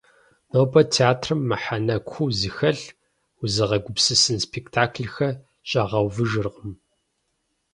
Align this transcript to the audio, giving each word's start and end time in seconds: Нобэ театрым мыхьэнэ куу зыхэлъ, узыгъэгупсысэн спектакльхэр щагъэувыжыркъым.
Нобэ 0.51 0.81
театрым 0.95 1.41
мыхьэнэ 1.49 1.95
куу 2.09 2.27
зыхэлъ, 2.39 2.85
узыгъэгупсысэн 3.43 4.37
спектакльхэр 4.45 5.35
щагъэувыжыркъым. 5.69 6.73